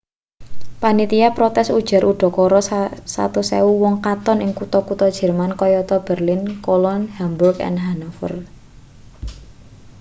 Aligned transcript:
panitia 0.81 1.29
protes 1.37 1.67
ujar 1.79 2.03
udakara 2.11 2.59
100.000 3.15 3.81
wong 3.81 3.95
katon 4.05 4.37
ing 4.45 4.51
kutha-kutha 4.59 5.07
jerman 5.17 5.51
kayata 5.61 5.97
berlin 6.07 6.41
cologne 6.65 7.05
hamburg 7.17 7.55
lan 7.63 7.75
hanover 7.85 8.33